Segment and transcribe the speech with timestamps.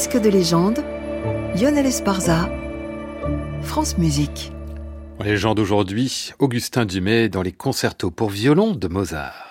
[0.00, 0.82] Disque de légende,
[1.54, 2.48] Lionel Esparza,
[3.60, 4.50] France Musique.
[5.22, 9.49] Légende d'aujourd'hui, Augustin Dumay dans les concertos pour violon de Mozart.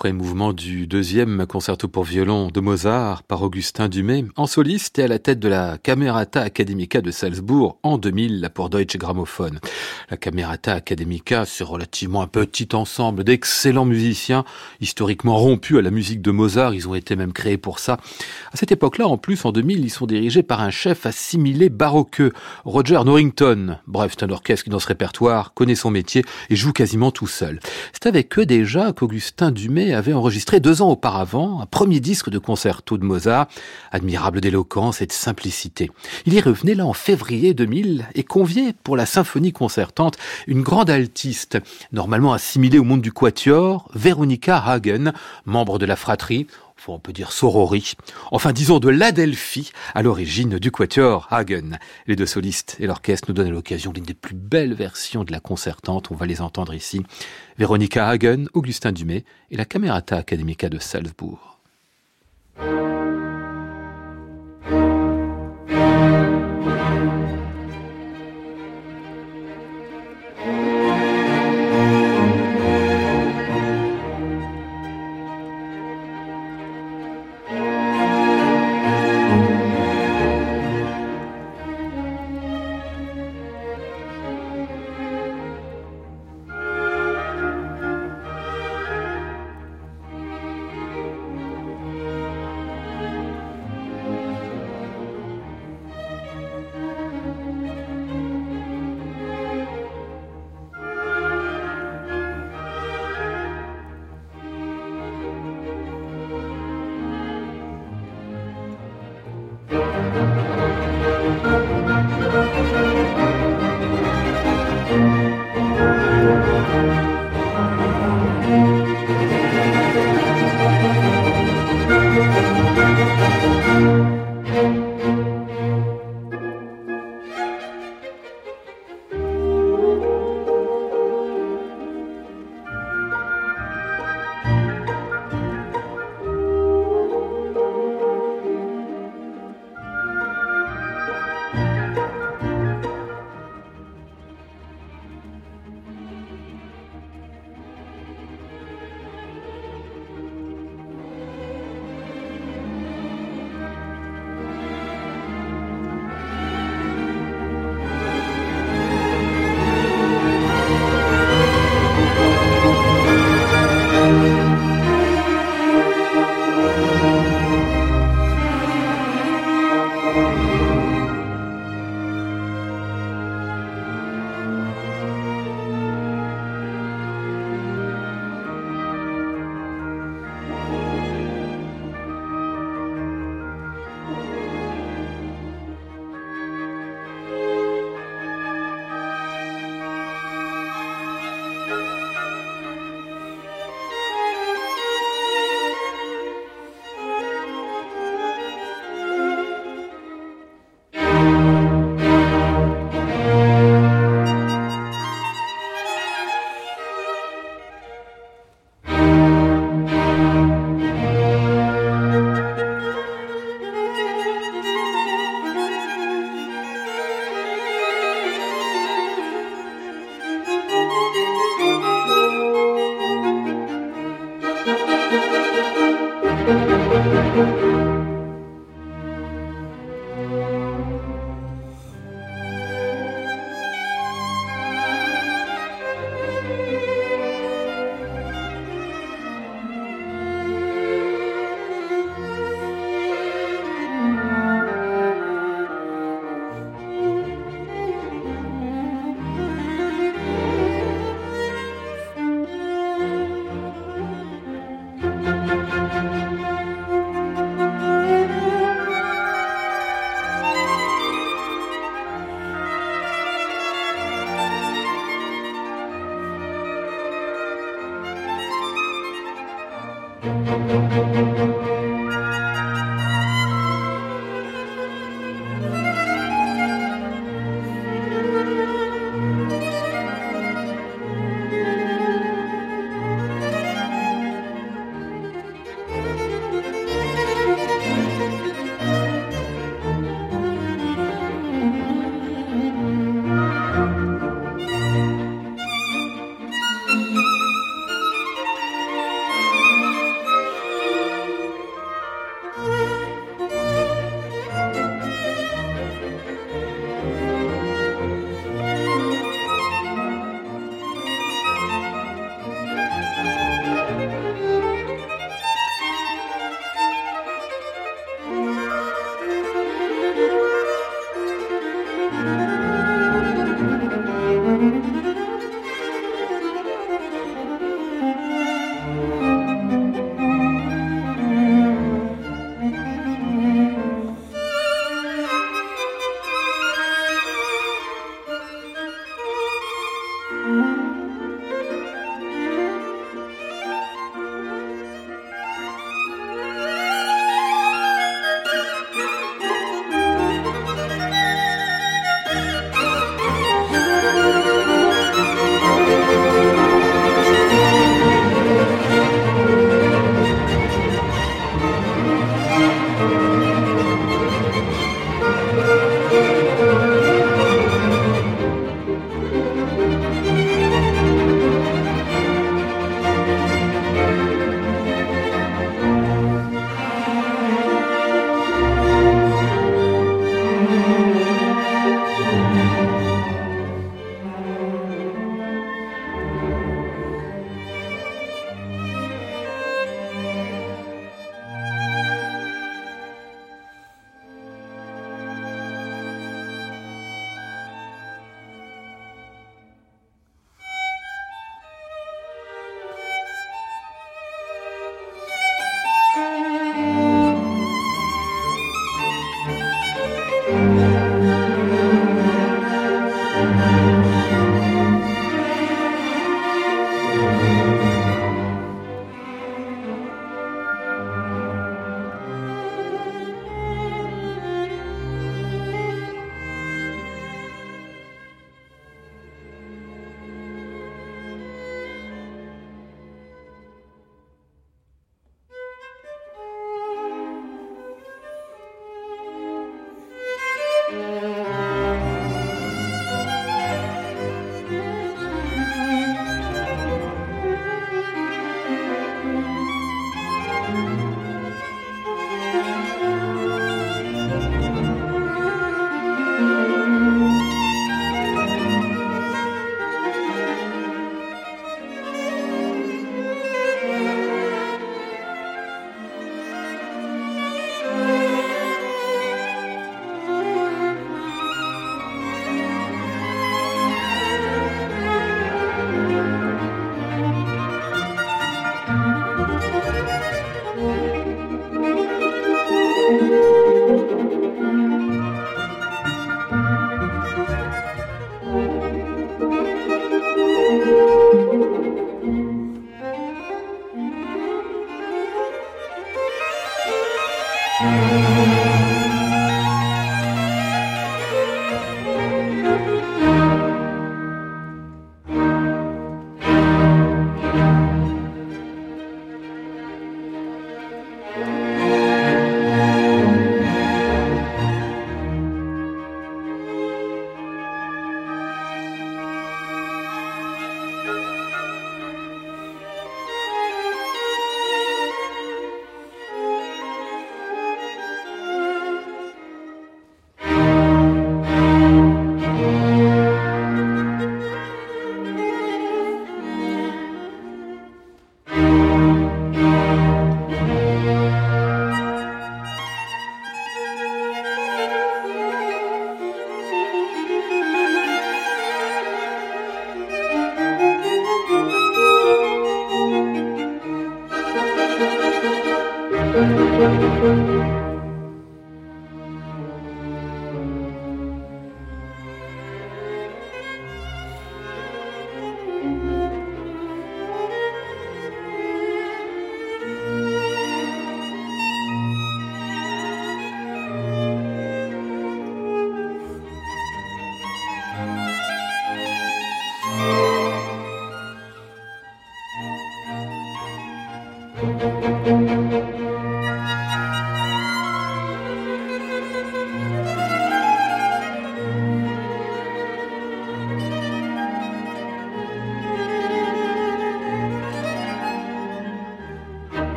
[0.00, 5.02] Premier mouvement du deuxième concerto pour violon de Mozart par Augustin Dumay, en soliste et
[5.02, 9.50] à la tête de la Camerata Academica de Salzbourg en 2000 pour Deutsche Grammophon.
[10.10, 14.46] La Camerata Academica, c'est relativement un petit ensemble d'excellents musiciens,
[14.80, 16.74] historiquement rompus à la musique de Mozart.
[16.74, 17.98] Ils ont été même créés pour ça.
[18.54, 22.32] À cette époque-là, en plus, en 2000, ils sont dirigés par un chef assimilé baroqueux,
[22.64, 23.76] Roger Norrington.
[23.86, 27.26] Bref, c'est un orchestre qui, dans ce répertoire, connaît son métier et joue quasiment tout
[27.26, 27.60] seul.
[27.92, 32.38] C'est avec eux déjà qu'Augustin Dumay avait enregistré deux ans auparavant un premier disque de
[32.38, 33.48] concerto de Mozart,
[33.92, 35.90] admirable d'éloquence et de simplicité.
[36.24, 40.16] Il y revenait là en février 2000 et conviait pour la symphonie concertante
[40.46, 41.58] une grande altiste,
[41.92, 45.12] normalement assimilée au monde du quatuor, Veronica Hagen,
[45.44, 46.46] membre de la fratrie,
[46.88, 47.94] on peut dire sorori,
[48.30, 51.78] enfin disons de l'Adelphi, à l'origine du quatuor Hagen.
[52.06, 55.40] Les deux solistes et l'orchestre nous donnent l'occasion d'une des plus belles versions de la
[55.40, 57.02] concertante, on va les entendre ici.
[57.58, 61.58] Véronica Hagen, Augustin Dumay et la Camerata Academica de Salzbourg.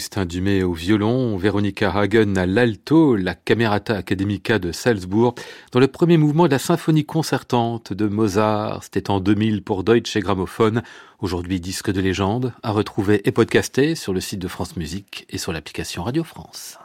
[0.00, 5.34] Augustin Dumay au violon, Veronica Hagen à l'alto, la Camerata Academica de Salzbourg,
[5.72, 8.82] dans le premier mouvement de la symphonie concertante de Mozart.
[8.82, 10.80] C'était en 2000 pour Deutsche Grammophon,
[11.18, 15.36] aujourd'hui disque de légende, à retrouver et podcasté sur le site de France Musique et
[15.36, 16.78] sur l'application Radio France.